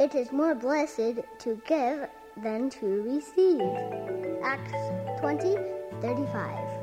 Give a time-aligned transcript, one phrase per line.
[0.00, 3.62] It is more blessed to give than to receive.
[4.42, 4.72] Acts
[5.20, 5.56] 20
[6.00, 6.73] 35.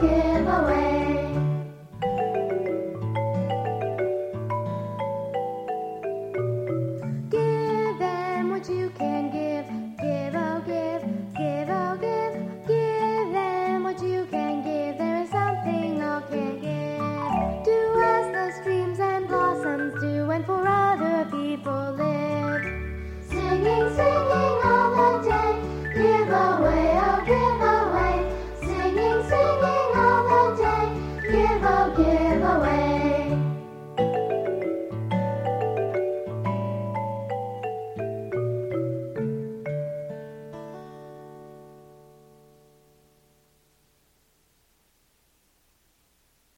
[0.00, 0.77] give away.